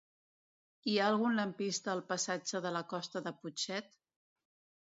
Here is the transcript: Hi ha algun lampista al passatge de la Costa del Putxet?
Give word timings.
Hi 0.91 0.95
ha 1.01 1.09
algun 1.09 1.37
lampista 1.41 1.93
al 1.95 2.03
passatge 2.13 2.63
de 2.67 2.73
la 2.79 2.85
Costa 2.95 3.25
del 3.29 3.39
Putxet? 3.45 3.97